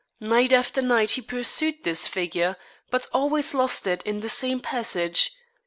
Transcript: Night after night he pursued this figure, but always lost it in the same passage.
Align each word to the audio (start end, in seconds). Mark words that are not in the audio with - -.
Night 0.19 0.51
after 0.51 0.81
night 0.81 1.11
he 1.11 1.21
pursued 1.21 1.83
this 1.83 2.07
figure, 2.07 2.55
but 2.89 3.05
always 3.13 3.53
lost 3.53 3.85
it 3.85 4.01
in 4.01 4.21
the 4.21 4.29
same 4.29 4.59
passage. 4.59 5.29